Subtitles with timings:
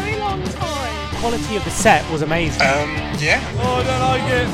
[0.00, 1.16] Very long time.
[1.16, 2.60] quality of the set was amazing.
[2.60, 3.40] Yeah.
[3.58, 4.48] Oh, I don't like it.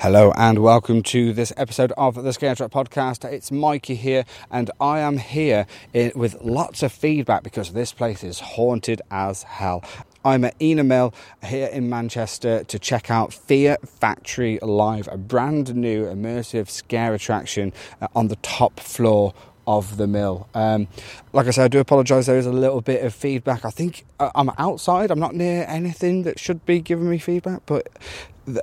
[0.00, 3.30] Hello and welcome to this episode of the Scare Track podcast.
[3.30, 8.24] It's Mikey here, and I am here i with lots of feedback because this place
[8.24, 9.84] is haunted as hell.
[10.24, 11.12] I'm at Ena Mill
[11.44, 17.72] here in Manchester to check out Fear Factory Live, a brand new immersive scare attraction
[18.00, 19.34] uh, on the top floor
[19.68, 20.48] of the mill.
[20.54, 20.88] Um,
[21.34, 22.24] like I said, I do apologise.
[22.24, 23.66] There is a little bit of feedback.
[23.66, 25.10] I think uh, I'm outside.
[25.10, 27.86] I'm not near anything that should be giving me feedback, but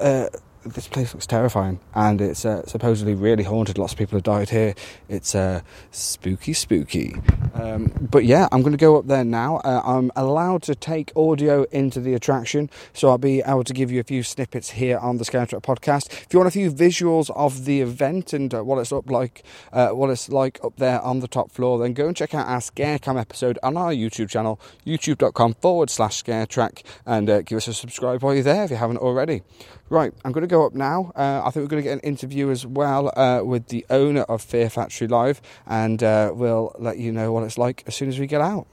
[0.02, 0.30] uh,
[0.66, 3.78] this place looks terrifying, and it's uh, supposedly really haunted.
[3.78, 4.74] Lots of people have died here.
[5.08, 7.16] It's uh, spooky, spooky.
[7.54, 9.58] Um, but yeah, I'm going to go up there now.
[9.58, 13.92] Uh, I'm allowed to take audio into the attraction, so I'll be able to give
[13.92, 16.12] you a few snippets here on the Scare Track podcast.
[16.12, 19.44] If you want a few visuals of the event and uh, what it's up like,
[19.72, 22.48] uh, what it's like up there on the top floor, then go and check out
[22.48, 27.68] our Scarecam episode on our YouTube channel, youtube.com forward slash Scaretrack, and uh, give us
[27.68, 29.44] a subscribe while you're there if you haven't already.
[29.90, 31.12] Right, I'm going to go up now.
[31.16, 34.22] Uh, I think we're going to get an interview as well uh, with the owner
[34.22, 38.10] of Fear Factory Live, and uh, we'll let you know what it's like as soon
[38.10, 38.66] as we get out.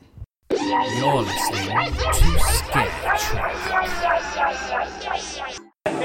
[0.50, 3.03] You're listening to Scare.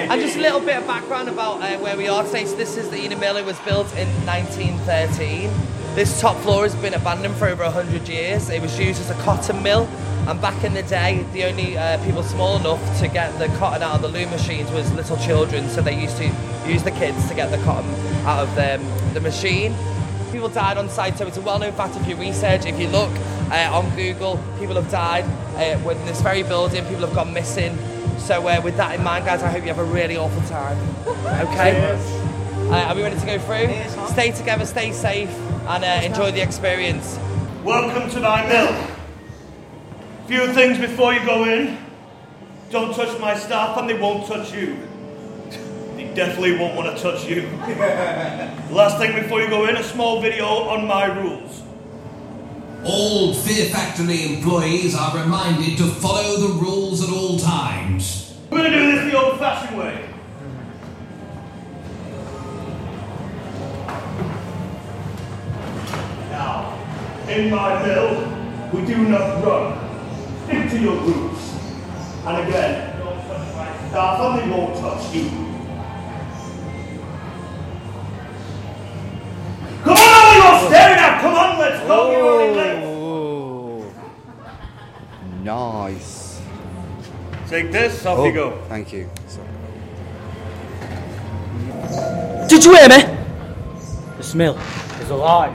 [0.09, 2.45] And just a little bit of background about uh, where we are today.
[2.45, 3.35] So this is the Mill.
[3.35, 5.49] It was built in 1913.
[5.95, 8.49] This top floor has been abandoned for over 100 years.
[8.49, 9.83] It was used as a cotton mill.
[10.27, 13.83] And back in the day, the only uh, people small enough to get the cotton
[13.83, 15.67] out of the loom machines was little children.
[15.67, 16.25] So they used to
[16.65, 17.93] use the kids to get the cotton
[18.25, 18.77] out of the,
[19.13, 19.73] the machine.
[20.31, 23.11] People died on site, so it's a well-known fact if you research, if you look
[23.51, 25.23] uh, on Google, people have died
[25.55, 27.77] uh, when this very building, people have gone missing.
[28.19, 30.77] So uh, with that in mind, guys, I hope you have a really awful time.
[31.27, 31.97] Okay?
[32.69, 34.07] Uh, are we ready to go through?
[34.09, 35.29] Stay together, stay safe,
[35.67, 37.17] and uh, enjoy the experience.
[37.63, 38.87] Welcome to my mill.
[40.27, 41.77] Few things before you go in.
[42.69, 44.86] Don't touch my staff and they won't touch you.
[46.17, 47.43] Definitely won't want to touch you.
[48.71, 51.61] last thing before you go in, a small video on my rules.
[52.83, 58.35] All Fear Factory employees are reminded to follow the rules at all times.
[58.49, 60.09] We're going to do this the old fashioned way.
[66.31, 66.79] Now,
[67.29, 70.45] in my mill, we do not run.
[70.45, 71.53] Stick to your groups.
[72.25, 75.56] And again, don't touch my staff and they won't touch you.
[81.21, 81.21] You're staring at!
[81.21, 82.11] Come on, let's go!
[82.11, 82.83] You're running late.
[82.83, 83.93] Oh,
[85.43, 86.41] nice.
[87.47, 88.61] Take this, off Oh, you go.
[88.67, 89.09] Thank you.
[89.27, 89.47] Sorry.
[92.49, 93.03] Did you hear me?
[94.17, 94.57] The smell
[94.99, 95.53] is alive.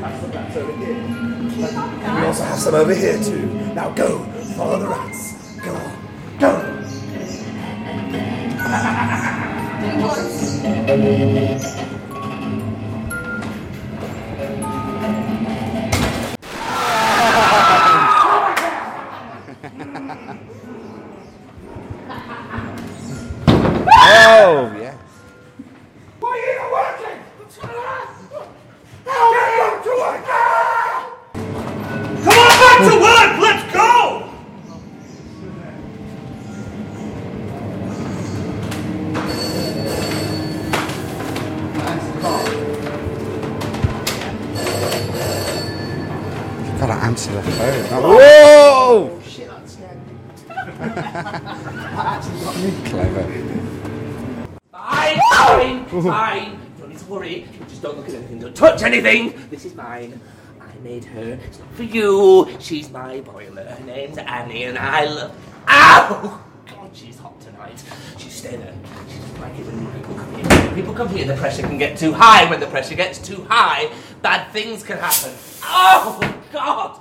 [0.00, 0.06] I?
[2.20, 3.46] we also have some over here too.
[3.74, 4.24] Now go,
[4.56, 5.56] follow the rats.
[5.60, 5.92] Go on,
[6.38, 6.72] go.
[58.92, 59.48] Anything.
[59.50, 60.20] This is mine.
[60.60, 61.38] I made her.
[61.46, 62.48] It's not for you.
[62.60, 63.64] She's my boiler.
[63.64, 65.36] Her name's Annie, and I love.
[65.68, 66.44] Ow!
[66.66, 67.82] God, she's hot tonight.
[68.18, 68.74] She's stay there.
[69.08, 70.66] She like it when people come here.
[70.66, 72.48] When people come here, the pressure can get too high.
[72.50, 75.32] When the pressure gets too high, bad things can happen.
[75.62, 76.20] Oh
[76.52, 77.00] God!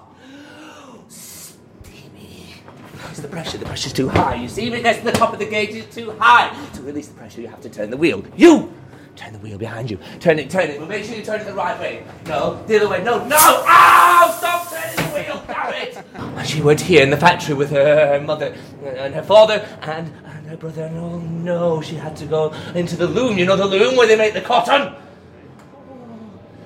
[3.09, 3.57] It's the pressure.
[3.57, 4.35] The pressure's too high.
[4.35, 6.55] You see, it gets to the top of the gauge, it's too high.
[6.75, 8.23] To release the pressure, you have to turn the wheel.
[8.37, 8.73] You
[9.21, 9.99] turn the wheel behind you.
[10.19, 10.79] Turn it, turn it.
[10.79, 12.03] But make sure you turn it the right way.
[12.25, 13.03] No, the other way.
[13.03, 13.37] No, no!
[13.37, 14.35] Ow!
[14.37, 15.43] Stop turning the wheel.
[15.47, 16.03] Damn it!
[16.15, 20.11] And she went here in the factory with her, her mother and her father and,
[20.25, 20.85] and her brother.
[20.85, 23.37] And oh no, she had to go into the loom.
[23.37, 24.95] You know the loom where they make the cotton.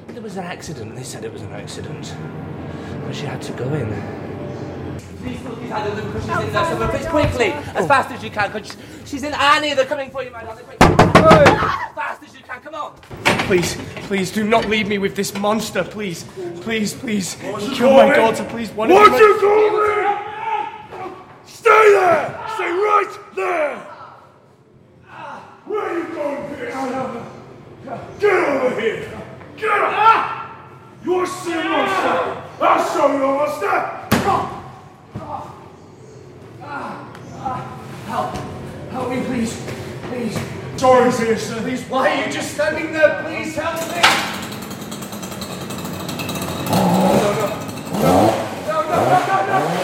[0.07, 0.95] There was an accident.
[0.95, 2.15] They said it was an accident.
[3.05, 4.24] But she had to go in.
[5.25, 6.87] Please put these out because she's in there somewhere.
[6.89, 7.87] Please, quickly, as oh.
[7.87, 8.51] fast as you can.
[8.51, 9.73] Because she's in Annie.
[9.73, 10.63] They're coming for you, my darling.
[10.65, 10.83] Quick.
[10.83, 12.61] As fast as you can.
[12.61, 12.93] Come on.
[13.47, 13.75] Please,
[14.05, 16.25] please do not leave me with this monster, please.
[16.61, 17.37] Please, please.
[17.73, 18.69] Kill oh my daughter, please.
[18.73, 21.15] One of What's you you calling?
[21.43, 22.45] Stay there!
[22.53, 23.77] Stay right there!
[25.65, 28.19] Where are you going, bitch?
[28.19, 29.21] Get over here!
[29.57, 30.57] Get up!
[31.03, 32.43] You're a sea monster!
[32.61, 34.54] I'll show you a monster!
[36.75, 37.07] Uh,
[37.39, 37.61] uh,
[38.07, 38.35] help!
[38.91, 39.65] Help me, please.
[40.09, 40.37] Please.
[40.75, 41.61] Sorry, sister.
[41.61, 43.23] Please, why are you just standing there?
[43.23, 44.01] Please help me.
[49.47, 49.74] That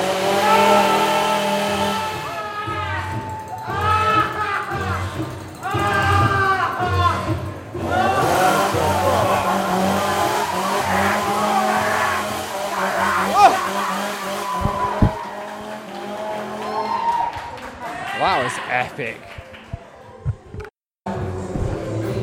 [19.01, 19.21] was epic.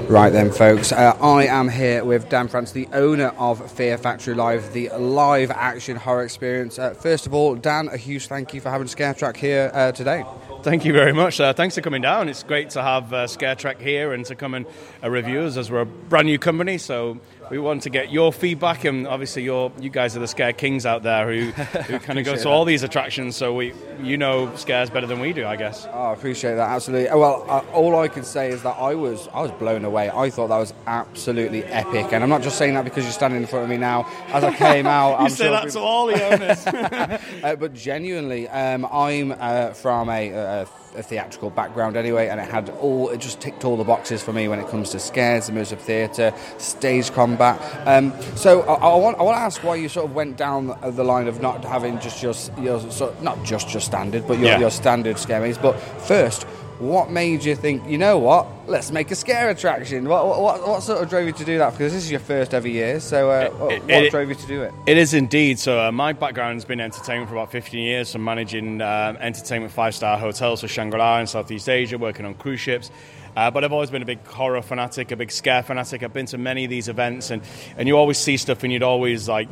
[0.08, 4.34] Right then, folks, uh, I am here with Dan France, the owner of Fear Factory
[4.34, 6.78] Live, the live action horror experience.
[6.78, 9.92] Uh, first of all, Dan, a huge thank you for having Scare Track here uh,
[9.92, 10.24] today.
[10.62, 11.38] Thank you very much.
[11.40, 12.30] Uh, thanks for coming down.
[12.30, 14.64] It's great to have uh, Scare Track here and to come and
[15.04, 16.78] uh, review us as we're a brand new company.
[16.78, 20.52] So we want to get your feedback, and obviously, your you guys are the Scare
[20.52, 21.50] Kings out there who,
[21.82, 22.46] who kind of go to that.
[22.46, 23.36] all these attractions.
[23.36, 23.72] So we,
[24.02, 25.86] you know, Scares better than we do, I guess.
[25.92, 27.08] Oh, I appreciate that absolutely.
[27.18, 30.10] Well, uh, all I can say is that I was I was blown away.
[30.10, 33.40] I thought that was absolutely epic, and I'm not just saying that because you're standing
[33.40, 34.06] in front of me now.
[34.28, 36.66] As I came out, You I'm say sure that to all the owners.
[37.44, 40.66] uh, but genuinely, um, I'm uh, from a,
[40.98, 44.32] a, theatrical background anyway, and it had all it just ticked all the boxes for
[44.32, 47.58] me when it comes to scares, immersive theatre, stage combat.
[47.86, 50.78] Um, so I, I want I want to ask why you sort of went down
[50.82, 54.48] the line of not having just your, your sort not just your standard, but your,
[54.48, 54.58] Yeah.
[54.60, 55.58] your standard scare maze.
[55.58, 56.46] But first.
[56.78, 60.08] What made you think, you know what, let's make a scare attraction?
[60.08, 61.72] What, what, what sort of drove you to do that?
[61.72, 64.36] Because this is your first ever year, so uh, what, it- what it- drove you
[64.36, 64.72] to do it?
[64.86, 65.58] It is indeed.
[65.58, 68.10] So uh, my background has been entertainment for about 15 years.
[68.10, 72.92] So managing um, entertainment five-star hotels for Shangri-La in Southeast Asia, working on cruise ships.
[73.36, 76.02] Uh, but I've always been a big horror fanatic, a big scare fanatic.
[76.04, 77.42] I've been to many of these events, and,
[77.76, 79.48] and you always see stuff, and you'd always like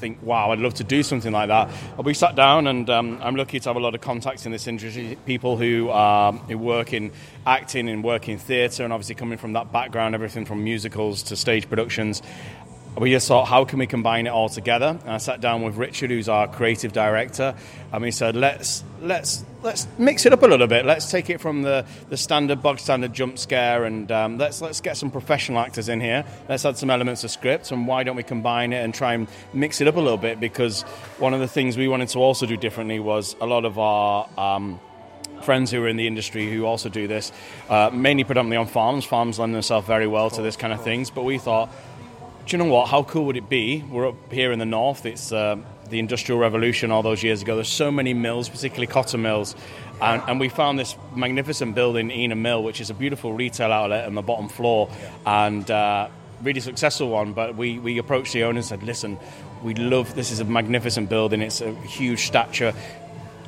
[0.00, 1.70] think, wow, I'd love to do something like that.
[1.96, 4.52] But we sat down, and um, I'm lucky to have a lot of contacts in
[4.52, 7.12] this industry, people who, um, who work in
[7.46, 11.36] acting and work in theatre, and obviously coming from that background, everything from musicals to
[11.36, 12.22] stage productions.
[12.98, 14.98] We just thought, how can we combine it all together?
[15.04, 17.54] And I sat down with Richard, who's our creative director,
[17.92, 20.84] and we said, let's let's let's mix it up a little bit.
[20.84, 24.80] Let's take it from the, the standard bog standard jump scare, and um, let's let's
[24.80, 26.24] get some professional actors in here.
[26.48, 29.28] Let's add some elements of script, and why don't we combine it and try and
[29.54, 30.40] mix it up a little bit?
[30.40, 30.82] Because
[31.18, 34.28] one of the things we wanted to also do differently was a lot of our
[34.36, 34.80] um,
[35.42, 37.32] friends who are in the industry who also do this,
[37.68, 39.04] uh, mainly predominantly on farms.
[39.04, 41.10] Farms lend themselves very well to this kind of things.
[41.10, 41.70] But we thought,
[42.50, 42.88] do you know what?
[42.88, 43.84] How cool would it be?
[43.88, 45.06] We're up here in the north.
[45.06, 45.56] It's uh,
[45.88, 47.54] the Industrial Revolution all those years ago.
[47.54, 49.54] There's so many mills, particularly cotton mills.
[50.02, 54.04] And, and we found this magnificent building, Ena Mill, which is a beautiful retail outlet
[54.04, 54.90] on the bottom floor.
[55.24, 56.08] And uh,
[56.42, 57.34] really successful one.
[57.34, 59.20] But we, we approached the owner and said, listen,
[59.62, 61.42] we love this is a magnificent building.
[61.42, 62.74] It's a huge stature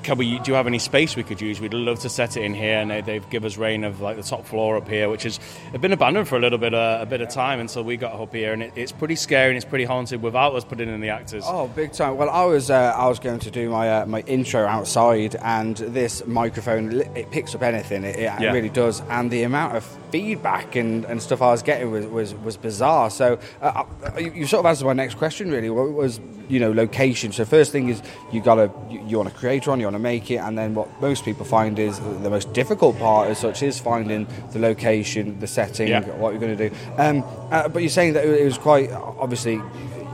[0.02, 1.60] can we, do you have any space we could use?
[1.60, 4.16] We'd love to set it in here, and they, they've given us reign of like
[4.16, 5.38] the top floor up here, which has
[5.80, 8.34] been abandoned for a little bit, uh, a bit of time until we got up
[8.34, 11.08] here, and it, it's pretty scary and it's pretty haunted without us putting in the
[11.10, 11.44] actors.
[11.46, 12.16] Oh, big time!
[12.16, 15.76] Well, I was uh, I was going to do my uh, my intro outside, and
[15.76, 18.04] this microphone it picks up anything.
[18.04, 18.52] It, it Yeah.
[18.52, 22.34] really does, and the amount of feedback and, and stuff I was getting was was,
[22.34, 23.10] was bizarre.
[23.10, 25.50] So uh, uh, you, you sort of answered my next question.
[25.50, 27.32] Really, what was you know location?
[27.32, 30.30] So first thing is you gotta you, you want to create one, you to make
[30.30, 33.78] it, and then what most people find is the most difficult part as such is
[33.78, 36.00] finding the location, the setting, Yeah.
[36.16, 36.74] what you're going to do.
[36.98, 39.60] Um, uh, but you're saying that it was quite obviously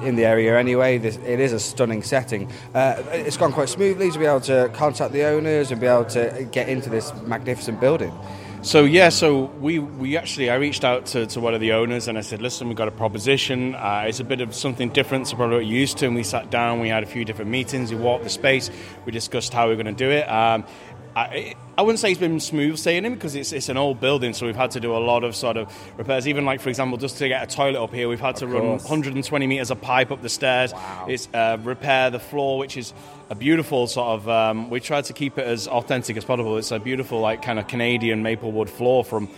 [0.03, 0.99] in the area anyway.
[0.99, 2.51] This, it is a stunning setting.
[2.75, 6.05] Uh, it's gone quite smoothly to be able to contact the owners and be able
[6.07, 8.13] to get into this magnificent building.
[8.63, 12.09] So yeah, so we, we actually I reached out to, to one of the owners
[12.09, 13.77] and I said, listen, we've got a proposition.
[13.77, 16.07] Uh, it's a bit of something different to probably what you're used to.
[16.07, 18.69] And we sat down, we had a few different meetings, we walked the space,
[19.07, 20.29] we discussed how we we're going to do it.
[20.29, 20.65] Um,
[21.15, 24.47] I, I wouldn't say it's been smooth sailing because it's, it's an old building, so
[24.47, 26.29] we've had to do a lot of sort of repairs.
[26.29, 28.69] Even like, for example, just to get a toilet up here, we've had to run
[28.69, 30.73] 120 meters of pipe up the stairs.
[31.09, 32.93] It's uh, repair the floor, which is
[33.31, 34.29] a beautiful sort of.
[34.29, 36.57] Um, we tried to keep it as authentic as possible.
[36.57, 39.29] It's a beautiful, like, kind of Canadian maple wood floor from.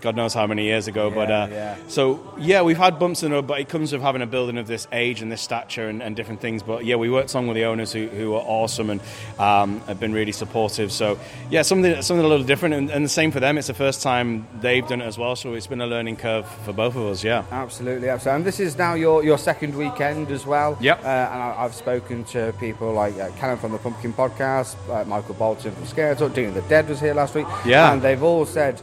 [0.00, 1.76] God knows how many years ago, but uh, yeah.
[1.88, 4.58] so yeah, we've had bumps in the road, but it comes with having a building
[4.58, 6.62] of this age and this stature and, and different things.
[6.62, 9.00] But yeah, we worked on with the owners who, who are awesome and
[9.38, 10.92] um, have been really supportive.
[10.92, 11.18] So
[11.50, 13.58] yeah, something something a little different, and, and the same for them.
[13.58, 16.46] It's the first time they've done it as well, so it's been a learning curve
[16.64, 17.24] for both of us.
[17.24, 17.44] Yeah.
[17.50, 18.36] Absolutely, absolutely.
[18.36, 20.76] And this is now your, your second weekend as well.
[20.80, 21.04] Yep.
[21.04, 25.04] Uh, and I, I've spoken to people like uh, Callum from the Pumpkin Podcast, uh,
[25.04, 27.46] Michael Bolton from Scare Talk, Dean of the Dead was here last week.
[27.64, 27.92] Yeah.
[27.92, 28.80] And they've all said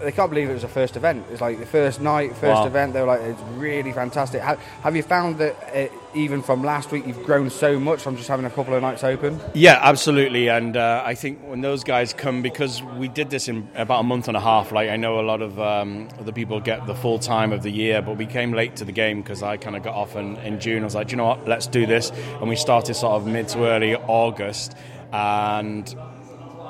[0.00, 1.24] they can't believe it was a first event.
[1.30, 2.66] It's like the first night, first Wow.
[2.66, 2.92] event.
[2.94, 4.40] They were like, it's really fantastic.
[4.40, 8.16] Have, have you found that uh, even from last week, you've grown so much from
[8.16, 9.38] just having a couple of nights open?
[9.54, 10.48] Yeah, absolutely.
[10.48, 14.04] And uh, I think when those guys come, because we did this in about a
[14.04, 16.94] month and a half, like I know a lot of um, other people get the
[16.94, 19.76] full time of the year, but we came late to the game because I kind
[19.76, 20.82] of got off in, in June.
[20.82, 22.10] I was like, "Do you know what, let's do this.
[22.40, 24.74] And we started sort of mid to early August.
[25.12, 25.94] And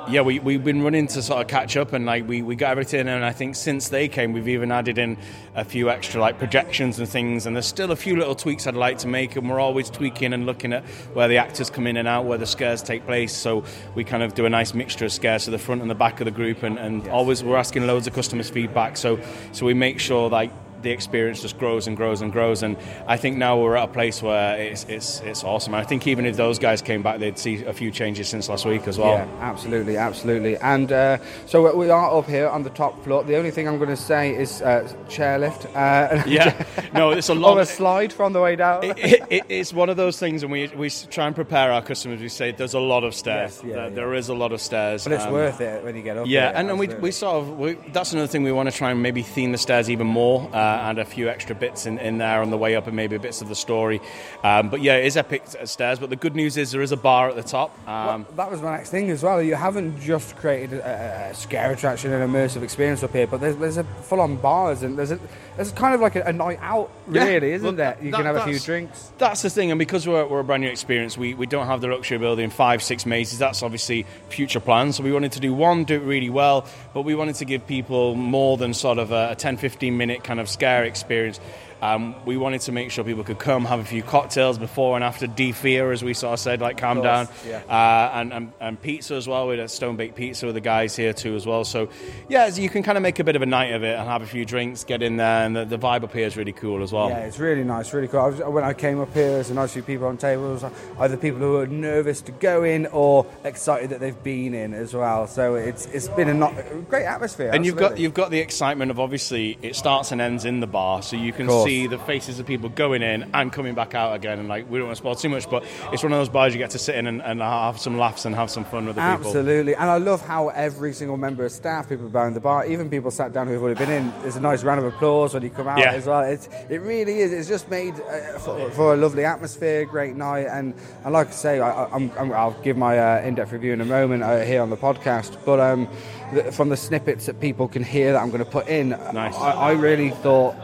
[0.09, 2.71] yeah, we, we've been running to sort of catch up and like we, we got
[2.71, 5.17] everything and I think since they came we've even added in
[5.55, 8.75] a few extra like projections and things and there's still a few little tweaks I'd
[8.75, 11.97] like to make and we're always tweaking and looking at where the actors come in
[11.97, 13.33] and out, where the scares take place.
[13.33, 13.63] So
[13.95, 16.19] we kind of do a nice mixture of scares to the front and the back
[16.19, 18.97] of the group and, and always we're asking loads of customers feedback.
[18.97, 19.19] So
[19.51, 22.63] so we make sure like the experience just grows and grows and grows.
[22.63, 25.73] And I think now we're at a place where it's it's, it's awesome.
[25.75, 28.65] I think even if those guys came back, they'd see a few changes since last
[28.65, 29.13] week as well.
[29.13, 30.57] Yeah, absolutely, absolutely.
[30.57, 33.23] And uh, so we are up here on the top floor.
[33.23, 35.65] The only thing I'm going to say is uh, chairlift.
[35.75, 36.53] Uh, Yeah.
[36.93, 37.57] No, it's a Or lot.
[37.59, 38.83] a slide from the way down.
[38.83, 41.81] it, it, it, it's one of those things, and we, we try and prepare our
[41.81, 42.21] customers.
[42.21, 43.57] We say there's a lot of stairs.
[43.57, 43.95] Yes, yeah, There- yeah.
[43.95, 45.03] there is a lot of stairs.
[45.03, 46.27] but it's um, worth it when you get up.
[46.27, 48.75] Yeah, there, and, and we, we sort of we, that's another thing we want to
[48.75, 51.97] try and maybe theme the stairs even more uh, and a few extra bits in,
[51.99, 54.01] in there on the way up and maybe bits of the story.
[54.43, 55.99] Um, but yeah, it is epic stairs.
[55.99, 57.77] But the good news is there is a bar at the top.
[57.87, 59.41] Um, Well, that was my next thing as well.
[59.41, 63.57] You haven't just created a, a scare attraction and immersive experience up here, but there's,
[63.57, 65.19] there's a full-on bars and there's a
[65.57, 67.25] there's kind of like a, a night out, Yeah.
[67.25, 67.97] really, isn't Well, there?
[68.01, 69.11] You that- can have a few drinks.
[69.17, 71.81] That's the thing, and because we're, we're a brand new experience, we, we don't have
[71.81, 73.37] the luxury of building five, six mazes.
[73.37, 74.95] That's obviously future plans.
[74.95, 77.67] So we wanted to do one, do it really well, but we wanted to give
[77.67, 81.39] people more than sort of a, a 10, 15 minute kind of scare experience.
[81.81, 85.03] Um, we wanted to make sure people could come, have a few cocktails before and
[85.03, 87.61] after de-fear, as we sort of said, like calm down, yeah.
[87.67, 89.47] uh, and, and, and pizza as well.
[89.47, 91.65] We had a stone baked pizza with the guys here too as well.
[91.65, 91.89] So
[92.29, 94.21] yeah, you can kind of make a bit of a night of it and have
[94.21, 96.83] a few drinks, get in there, and the, the vibe up here is really cool
[96.83, 97.09] as well.
[97.09, 98.19] Yeah, it's really nice, really cool.
[98.19, 100.63] I was, when I came up here, there's a nice few people on tables,
[100.99, 104.93] either people who are nervous to go in or excited that they've been in as
[104.93, 105.25] well.
[105.27, 107.49] So it's it's been a, not, a great atmosphere.
[107.51, 110.67] And you've got you've got the excitement of obviously it starts and ends in the
[110.67, 111.70] bar, so you can Course.
[111.71, 114.39] See the faces of people going in and coming back out again.
[114.39, 115.63] And like we don't want to spoil too much, but
[115.93, 118.25] it's one of those bars you get to sit in and, and have some laughs
[118.25, 119.27] and have some fun with the people.
[119.27, 122.89] Absolutely, and I love how every single member of staff, people behind the bar, even
[122.89, 125.49] people sat down who've already been in, there's a nice round of applause when you
[125.49, 125.93] come out Yeah.
[125.93, 126.23] as well.
[126.23, 127.31] It's, it really is.
[127.31, 130.73] It's just made uh, for, for a lovely atmosphere, great night, and,
[131.05, 133.79] and like I say, I, I- I'm, I'm, I'll give my uh, in-depth review in
[133.81, 135.37] a moment uh, here on the podcast.
[135.45, 135.87] But um,
[136.33, 139.35] the, from the snippets that people can hear that I'm going to put in, Nice.
[139.35, 140.55] I, I really thought.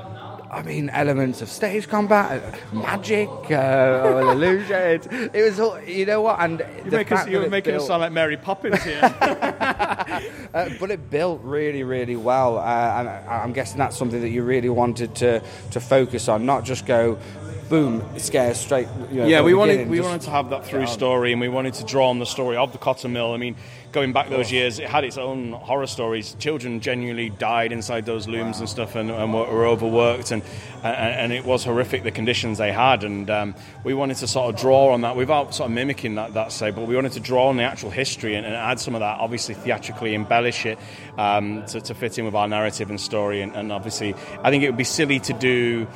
[0.49, 4.75] I mean, elements of stage combat, uh, magic, uh, illusion.
[4.77, 6.39] It, it was, all, you know what?
[6.39, 8.81] And You the make us, fact you're that it making us sound like Mary Poppins
[8.83, 8.99] here.
[9.11, 12.61] uh, but it built really, really well, uh,
[12.99, 16.63] and I- I'm guessing that's something that you really wanted to to focus on, not
[16.63, 17.17] just go
[17.69, 18.87] boom, scare straight.
[19.11, 21.41] You know, yeah, we wanted beginning, we just- wanted to have that through story, and
[21.41, 23.33] we wanted to draw on the story of the cotton mill.
[23.33, 23.55] I mean,
[23.91, 26.35] going back those years, it had its own horror stories.
[26.39, 30.43] Children genuinely died inside those looms and stuff, and, and were, were overworked, and,
[30.83, 33.03] and and it was horrific the conditions they had.
[33.03, 36.33] And um, we wanted to sort of draw on that without sort of mimicking that
[36.33, 38.95] that say, but we wanted to draw on the actual history and, and add some
[38.95, 40.77] of that, obviously theatrically embellish it
[41.17, 43.41] um, to, to fit in with our narrative and story.
[43.41, 45.87] And, and obviously, I think it would be silly to do.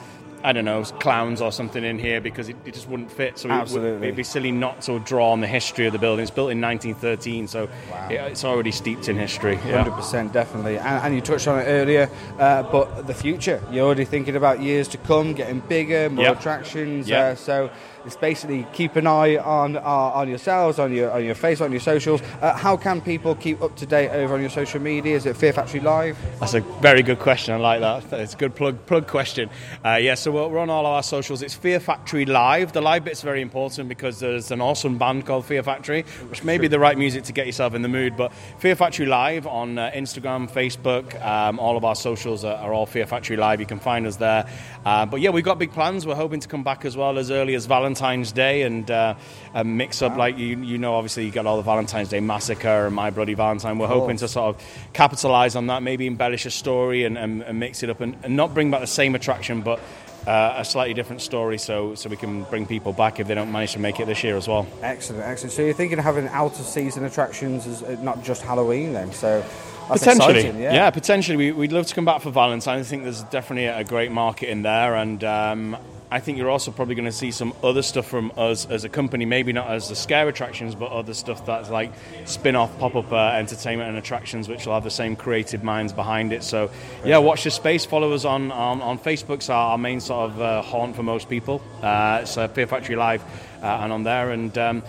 [0.43, 3.37] I don't know, clowns or something in here because it, it just wouldn't fit.
[3.37, 6.23] So it would, it'd be silly not to draw on the history of the building.
[6.23, 7.63] It's built in 1913, so
[8.09, 9.53] it, it's already steeped in history.
[9.65, 9.77] Yeah.
[9.83, 12.09] Hundred percent, definitely, and, and you touched on it earlier.
[12.39, 16.39] Uh, but the future, you're already thinking about years to come, getting bigger, more Yep.
[16.39, 17.07] attractions.
[17.09, 17.19] Yep.
[17.19, 17.69] Uh, so
[18.05, 21.71] it's basically keep an eye on uh, on yourselves, on your on your Facebook, on
[21.71, 22.21] your socials.
[22.41, 25.15] Uh, how can people keep up to date over on your social media?
[25.15, 26.17] Is it Fear Factory Live?
[26.39, 27.53] That's a very good question.
[27.53, 28.19] I like that.
[28.19, 29.49] It's a good plug plug question.
[29.85, 31.41] Uh, yeah, so we're, we're on all of our socials.
[31.41, 32.71] It's Fear Factory Live.
[32.71, 36.57] The live bit's very important because there's an awesome band called Fear Factory, which may
[36.57, 38.15] be the right music to get yourself in the mood.
[38.15, 42.73] But Fear Factory Live on uh, Instagram, Facebook, um, all of our socials are, are
[42.73, 43.59] all Fear Factory Live.
[43.59, 44.47] You can find us there.
[44.85, 46.07] Uh, but yeah, we've got big plans.
[46.07, 49.15] We're hoping to come back as well as early as Valentine's Day and uh,
[49.53, 52.87] uh, mix up like you you know obviously you got all the Valentine's Day massacre
[52.87, 53.77] and My Bloody Valentine.
[53.77, 57.59] We're hoping to sort of capitalize on that, maybe embellish a story and, and, and
[57.59, 59.79] mix it up and, and not bring back the same attraction, but
[60.27, 63.51] uh, a slightly different story, so so we can bring people back if they don't
[63.51, 64.67] manage to make it this year as well.
[64.81, 65.53] Excellent, excellent.
[65.53, 69.11] So you're thinking of having out of season attractions, as, uh, not just Halloween, then?
[69.11, 69.43] So
[69.87, 70.89] potentially, exciting, yeah.
[70.91, 71.37] potentially.
[71.37, 72.87] We, we'd love to come back for Valentine's.
[72.87, 75.77] I think there's definitely a great market in there, and um,
[76.11, 78.89] I think you're also probably going to see some other stuff from us as a
[78.89, 79.23] company.
[79.25, 81.93] Maybe not as the scare attractions, but other stuff that's like
[82.25, 86.43] spin-off pop-up uh, entertainment and attractions, which will have the same creative minds behind it.
[86.43, 86.69] So,
[87.05, 87.85] yeah, watch the space.
[87.85, 91.29] Follow us on on, on Facebook's our, our main sort of uh, haunt for most
[91.29, 91.61] people.
[91.81, 93.23] Uh, it's uh, Fear Factory Live,
[93.63, 94.57] uh, and on there and.
[94.57, 94.83] Um,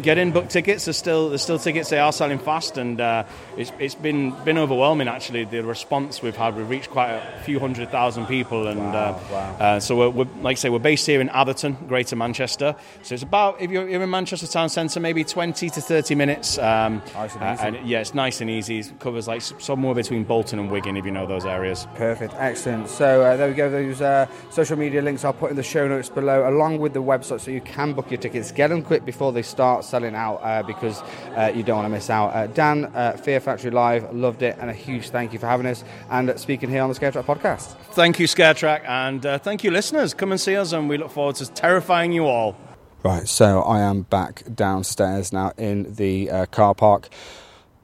[0.00, 0.86] get in, book tickets.
[0.86, 1.90] There's still there's still tickets.
[1.90, 3.24] They are selling fast, and uh,
[3.56, 5.44] it's it's been been overwhelming actually.
[5.44, 9.80] The response we've had, we've reached quite a few hundred thousand people, and uh, Uh,
[9.80, 12.74] so we're, we're like I say, we're based here in Atherton, Greater Manchester.
[13.02, 16.58] So it's about if you're, you're in Manchester town centre, maybe 20 to 30 minutes.
[16.58, 18.78] Um, Nice and uh, and yeah, it's nice and easy.
[18.80, 21.86] It covers like somewhere between Bolton and Wigan, if you know those areas.
[21.94, 22.88] Perfect, excellent.
[22.88, 23.70] So uh, there we go.
[23.70, 27.02] Those uh, social media links I'll put in the show notes below, along with the
[27.02, 28.52] website, so you can book your tickets.
[28.52, 31.02] Get them quick before they start selling out, uh, because
[31.36, 32.28] uh, you don't want to miss out.
[32.28, 35.66] Uh, Dan, uh, Fear Factory Live, loved it, and a huge thank you for having
[35.66, 37.76] us and speaking here on the Scare Track podcast.
[37.92, 40.14] Thank you, Scaretrack, and uh, thank you, listeners.
[40.14, 42.56] Come and see us, and we look forward to terrifying you all.
[43.02, 47.08] Right, so I am back downstairs now in the uh, car park.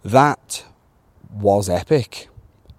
[0.04, 0.64] That
[1.32, 2.28] was epic.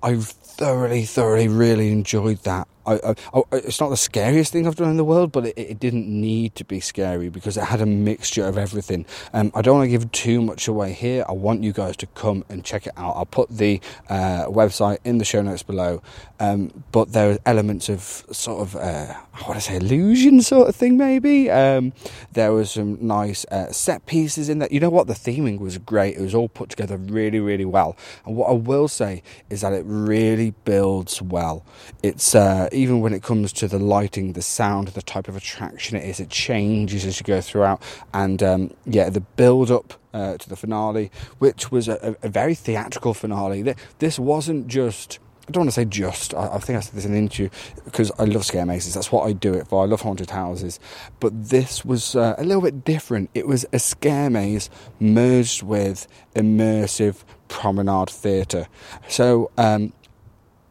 [0.02, 2.68] I thoroughly, thoroughly, really enjoyed that.
[2.90, 5.80] I, I, it's not the scariest thing I've done in the world, but it, it
[5.80, 9.06] didn't need to be scary because it had a mixture of everything.
[9.34, 11.24] Um, I don't want to give too much away here.
[11.28, 13.16] I want you guys to come and check it out.
[13.16, 16.02] I'll put the uh, website in the show notes below.
[16.40, 20.70] Um, but there are elements of sort of, uh, I want to say, illusion sort
[20.70, 21.50] of thing, maybe.
[21.52, 21.94] Um,
[22.32, 24.70] there was some nice uh, set pieces in there.
[24.72, 25.08] You know what?
[25.08, 26.16] The theming was great.
[26.16, 27.98] It was all put together really, really well.
[28.26, 31.66] And what I will say is that it really builds well.
[32.02, 35.98] It's uh, even when it comes to the lighting, the sound, the type of attraction
[35.98, 37.82] it is, it changes as you go throughout.
[38.14, 42.56] And um, yeah, the build up uh, to the finale, which was a, a very
[42.56, 43.76] theatrical finale.
[44.00, 45.20] This wasn't just.
[45.48, 46.34] I don't want to say just.
[46.34, 47.50] I, I think I said this in an interview
[47.84, 48.94] because I love scare mazes.
[48.94, 49.84] That's what I do it for.
[49.84, 50.80] I love haunted houses.
[51.20, 53.30] But this was uh, a little bit different.
[53.34, 58.68] It was a scare maze merged with immersive promenade theatre.
[59.08, 59.92] So um,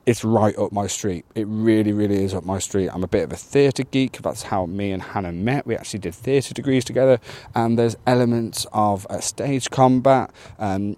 [0.08, 1.26] it's right up my street.
[1.34, 2.88] It really, really is up my street.
[2.88, 4.22] I'm a bit of a theatre geek.
[4.22, 5.66] That's how me and Hannah met.
[5.66, 7.20] We actually did theatre degrees together.
[7.54, 10.30] And there's elements of stage combat.
[10.58, 10.96] Um,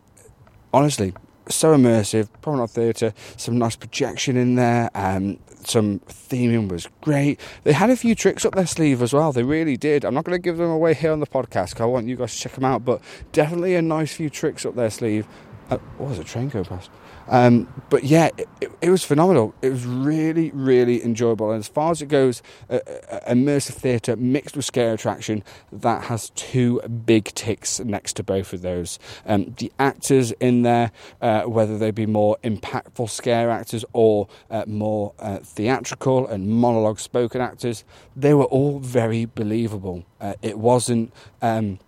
[0.72, 1.12] honestly,
[1.48, 2.28] so immersive.
[2.40, 3.12] Promenade theatre.
[3.36, 4.90] Some nice projection in there.
[4.94, 7.40] Um, some theming was great.
[7.64, 9.32] They had a few tricks up their sleeve as well.
[9.32, 10.04] They really did.
[10.04, 12.14] I'm not going to give them away here on the podcast 'cause I want you
[12.14, 12.84] guys to check them out.
[12.84, 15.26] But definitely a nice few tricks up their sleeve.
[15.68, 16.90] Uh, what was a train go past?
[17.30, 19.54] Um, but yeah, it, it, it was phenomenal.
[19.62, 21.50] It was really, really enjoyable.
[21.52, 22.80] And as far as it goes, uh,
[23.28, 28.62] immersive theatre mixed with scare attraction, that has two big ticks next to both of
[28.62, 28.98] those.
[29.24, 30.90] Um, the actors in there,
[31.22, 36.98] uh, whether they be more impactful scare actors or uh, more uh, theatrical and monologue
[36.98, 37.84] spoken actors,
[38.16, 40.04] they were all very believable.
[40.20, 41.12] Uh, it wasn't.
[41.40, 41.78] Um,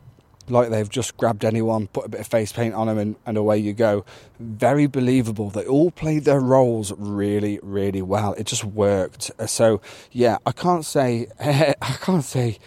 [0.53, 3.37] like they've just grabbed anyone, put a bit of face paint on them, and, and
[3.37, 4.05] away you go.
[4.38, 5.51] Very believable.
[5.51, 8.35] They all played their roles really, really well.
[8.35, 9.31] It just worked.
[9.38, 9.81] Uh, so
[10.12, 12.59] yeah, I can't say I can't say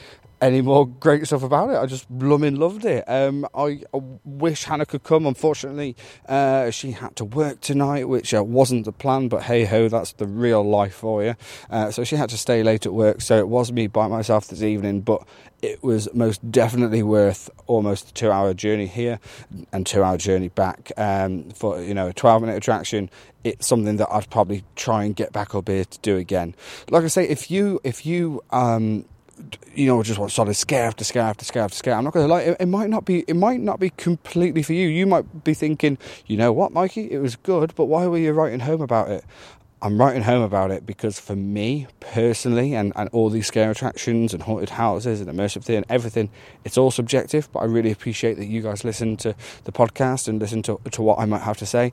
[0.42, 1.78] any more great stuff about it.
[1.78, 3.04] I just blooming loved it.
[3.08, 5.26] Um, I, I, wish Hannah could come.
[5.26, 5.96] Unfortunately,
[6.28, 9.28] uh, she had to work tonight, which uh, wasn't the plan.
[9.28, 11.36] But hey ho, that's the real life for you.
[11.70, 13.22] Uh, so she had to stay late at work.
[13.22, 15.02] So it was me by myself this evening.
[15.02, 15.26] But
[15.62, 19.20] it was most definitely worth almost a two-hour journey here
[19.72, 23.10] and two-hour journey back um, for you know a 12-minute attraction.
[23.44, 26.56] It's something that I'd probably try and get back up here to do again.
[26.90, 29.06] Like I say, if you if you um,
[29.74, 31.96] you know, just want solid scare after scare after scare after scare.
[31.96, 34.64] I'm not going to lie, it, it, might not be, it might not be completely
[34.64, 34.88] for you.
[34.88, 38.32] You might be thinking, you know what, Mikey, it was good, but why were you
[38.32, 39.26] writing home about it?
[39.82, 44.34] I'm writing home about it because for me personally, and, and all these scare attractions
[44.34, 46.30] and haunted houses and immersive theatre and everything,
[46.64, 47.52] it's all subjective.
[47.52, 51.02] But I really appreciate that you guys listen to the podcast and listen to, to
[51.02, 51.92] what I might have to say.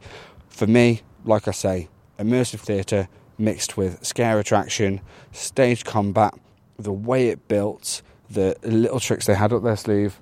[0.49, 5.01] For me, like I say, immersive theatre mixed with scare attraction,
[5.33, 6.35] stage combat
[6.79, 10.21] the way it built, the little tricks they had up their sleeve,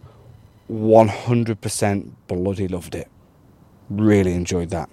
[0.70, 3.08] 100% bloody loved it.
[3.88, 4.88] Really enjoyed that.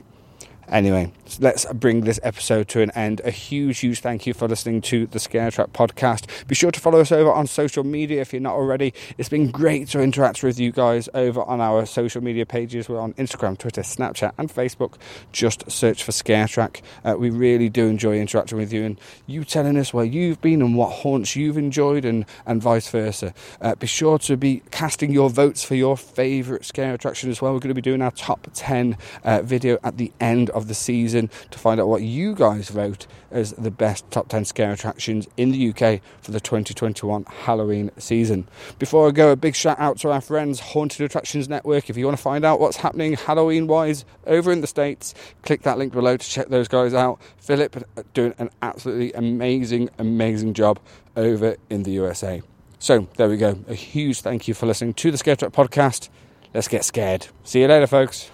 [0.70, 3.22] Anyway, let's bring this episode to an end.
[3.24, 6.28] A huge, huge thank you for listening to the Scare Track podcast.
[6.46, 8.94] Be sure to follow us over on social media if you're not already.
[9.18, 12.90] It's been great to interact with you guys over on our social media pages.
[12.90, 14.96] We're on Instagram, Twitter, Snapchat, and Facebook.
[15.32, 16.82] Just search for Scare Track.
[17.06, 20.62] Uh, we really do enjoy interacting with you and you telling us where you've been
[20.62, 23.34] and what haunts you've enjoyed, and, and vice versa.
[23.62, 27.54] Uh, be sure to be casting your votes for your favourite scare attraction as well.
[27.54, 30.74] We're going to be doing our top 10 uh, video at the end of the
[30.74, 35.28] season to find out what you guys vote as the best top 10 scare attractions
[35.38, 38.48] in the UK for the 2021 Halloween season.
[38.80, 41.89] Before I go, a big shout out to our friends Haunted Attractions Network.
[41.89, 45.62] If you want to find out what's happening Halloween wise over in the States, click
[45.63, 47.20] that link below to check those guys out.
[47.38, 50.80] Philip uh, doing an absolutely amazing, amazing job
[51.15, 52.41] over in the USA.
[52.80, 53.60] So there we go.
[53.67, 56.10] A huge thank you for listening to the Scare Track podcast.
[56.54, 57.28] Let's get scared.
[57.43, 58.30] See you later, folks.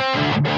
[0.00, 0.49] Thank you.